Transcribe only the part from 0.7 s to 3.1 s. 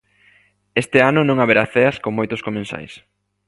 Este ano non haberá ceas con moitos comensais.